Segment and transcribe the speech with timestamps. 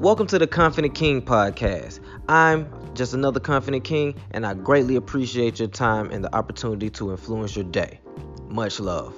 [0.00, 2.00] Welcome to the Confident King podcast.
[2.26, 7.10] I'm just another Confident King, and I greatly appreciate your time and the opportunity to
[7.10, 8.00] influence your day.
[8.48, 9.12] Much love.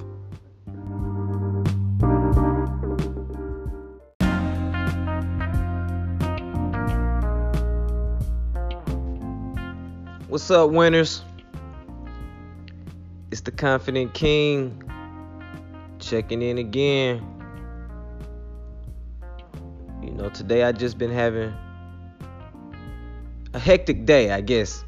[10.26, 11.22] What's up, winners?
[13.30, 14.82] It's the Confident King
[16.00, 17.41] checking in again.
[20.22, 21.52] Know, today I just been having
[23.52, 24.84] a hectic day, I guess.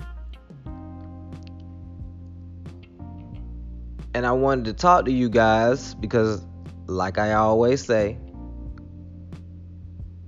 [4.14, 6.46] And I wanted to talk to you guys because,
[6.86, 8.16] like I always say,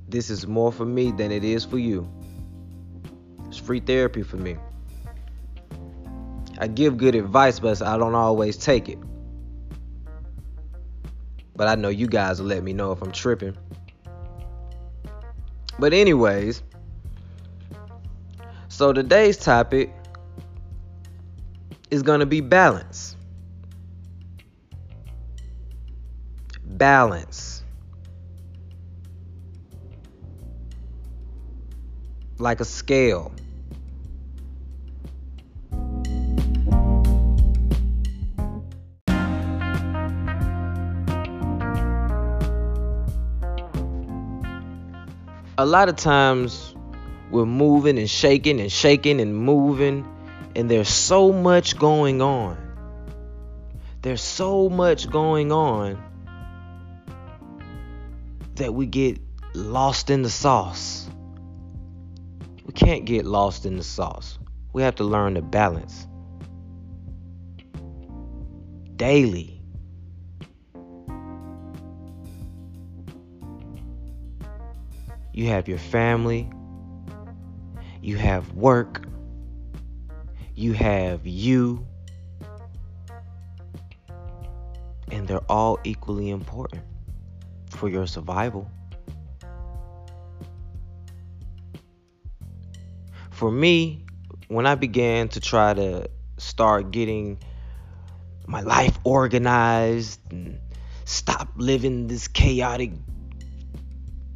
[0.09, 2.11] this is more for me than it is for you.
[3.47, 4.57] It's free therapy for me.
[6.59, 8.99] I give good advice, but I don't always take it.
[11.55, 13.57] But I know you guys will let me know if I'm tripping.
[15.79, 16.63] But, anyways,
[18.69, 19.91] so today's topic
[21.91, 23.17] is going to be balance.
[26.65, 27.63] Balance.
[32.39, 33.33] Like a scale.
[45.59, 46.75] A lot of times
[47.31, 50.07] we're moving and shaking and shaking and moving,
[50.55, 52.59] and there's so much going on.
[54.03, 56.03] There's so much going on
[58.57, 59.19] that we get
[59.55, 61.09] lost in the sauce.
[62.65, 64.39] We can't get lost in the sauce.
[64.73, 66.07] We have to learn to balance
[68.97, 69.56] daily.
[75.37, 76.49] You have your family.
[78.01, 79.07] You have work.
[80.55, 81.87] You have you.
[85.13, 86.83] And they're all equally important
[87.71, 88.71] for your survival.
[93.31, 94.07] For me,
[94.49, 96.09] when I began to try to
[96.39, 97.41] start getting
[98.47, 100.59] my life organized and
[101.05, 102.93] stop living this chaotic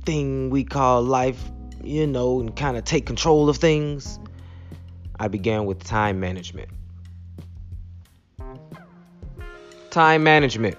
[0.04, 1.42] thing we call life,
[1.82, 4.18] you know, and kind of take control of things,
[5.18, 6.68] I began with time management.
[9.90, 10.78] Time management.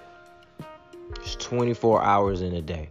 [1.17, 2.89] It's 24 hours in a day.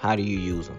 [0.00, 0.78] How do you use them?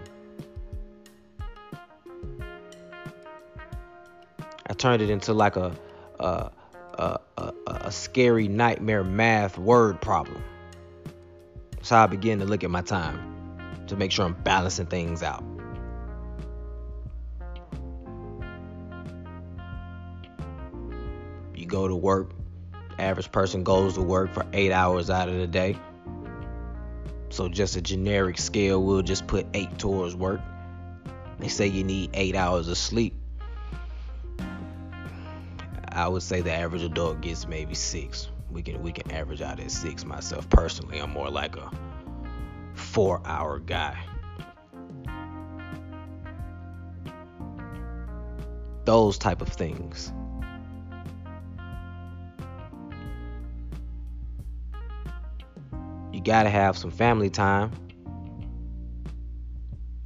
[4.66, 5.74] I turned it into like a
[6.18, 6.50] a,
[6.94, 10.42] a, a, a scary nightmare math word problem.
[11.90, 15.44] How I begin to look at my time to make sure I'm balancing things out.
[21.54, 22.32] You go to work,
[22.98, 25.78] average person goes to work for eight hours out of the day.
[27.28, 30.40] So, just a generic scale, we'll just put eight towards work.
[31.38, 33.14] They say you need eight hours of sleep.
[35.88, 39.58] I would say the average adult gets maybe six we can we can average out
[39.58, 40.04] at six.
[40.04, 41.70] Myself personally, I'm more like a
[42.72, 43.98] four hour guy.
[48.84, 50.12] Those type of things.
[56.12, 57.72] You gotta have some family time.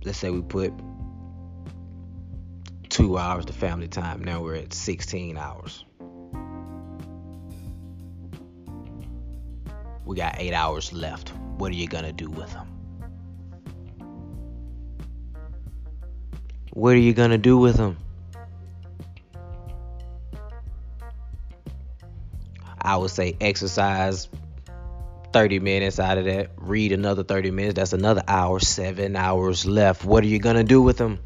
[0.04, 0.72] Let's say we put
[2.88, 4.24] two hours to family time.
[4.24, 5.84] Now we're at 16 hours.
[10.08, 11.34] We got eight hours left.
[11.58, 12.66] What are you gonna do with them?
[16.72, 17.98] What are you gonna do with them?
[22.80, 24.30] I would say exercise
[25.34, 26.52] 30 minutes out of that.
[26.56, 27.74] Read another 30 minutes.
[27.74, 28.60] That's another hour.
[28.60, 30.06] Seven hours left.
[30.06, 31.18] What are you gonna do with them?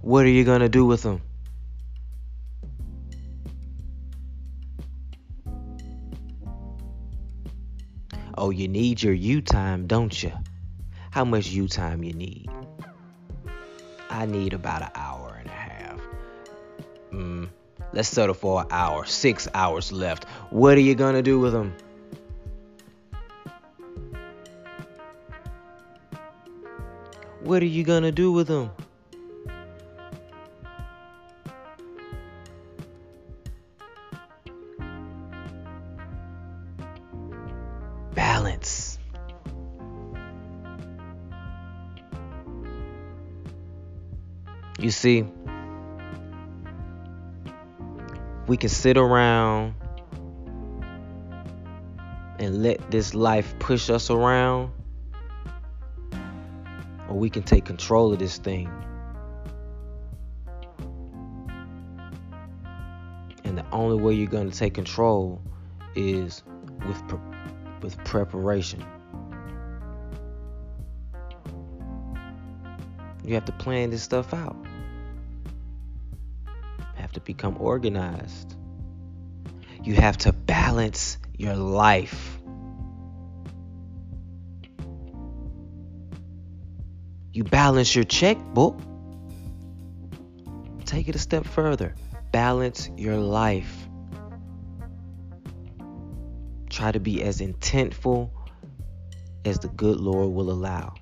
[0.00, 1.22] What are you gonna do with them?
[8.44, 10.30] Oh, you need your you time, don't you?
[11.10, 12.50] How much you time you need?
[14.10, 16.00] I need about an hour and a half.
[17.10, 17.48] Mm,
[17.94, 19.06] let's settle for an hour.
[19.06, 20.24] Six hours left.
[20.50, 21.74] What are you gonna do with them?
[27.40, 28.72] What are you gonna do with them?
[44.78, 45.24] You see,
[48.46, 49.74] we can sit around
[52.38, 54.72] and let this life push us around,
[57.08, 58.68] or we can take control of this thing.
[63.44, 65.40] And the only way you're going to take control
[65.94, 66.42] is
[66.86, 67.18] with pre-
[67.80, 68.84] with preparation.
[73.24, 74.56] You have to plan this stuff out.
[76.46, 78.54] You have to become organized.
[79.82, 82.38] You have to balance your life.
[87.32, 88.78] You balance your checkbook.
[90.84, 91.94] Take it a step further.
[92.30, 93.88] Balance your life.
[96.68, 98.30] Try to be as intentful
[99.44, 100.94] as the good Lord will allow.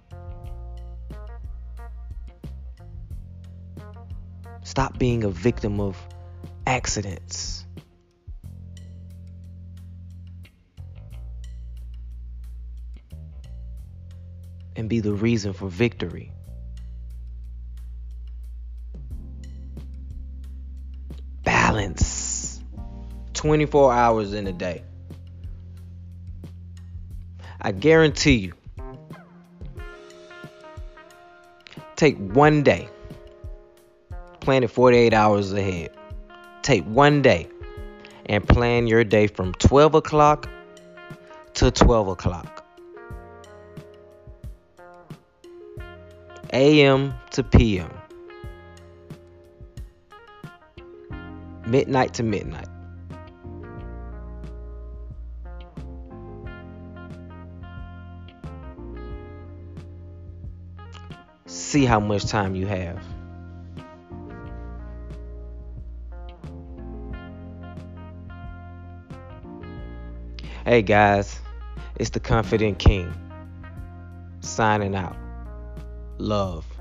[4.73, 5.99] Stop being a victim of
[6.67, 7.67] accidents.
[14.75, 16.33] And be the reason for victory.
[21.45, 22.63] Balance.
[23.35, 24.85] 24 hours in a day.
[27.61, 28.55] I guarantee you.
[31.95, 32.89] Take one day
[34.43, 35.91] plan it 48 hours ahead.
[36.63, 37.49] Take one day
[38.27, 40.49] and plan your day from 12 o'clock
[41.55, 42.67] to 12 o'clock.
[46.53, 47.91] AM to PM.
[51.67, 52.69] Midnight to midnight.
[61.47, 63.12] See how much time you have.
[70.65, 71.41] Hey guys,
[71.97, 73.13] it's the Confident King
[74.39, 75.17] signing out.
[76.19, 76.72] Love.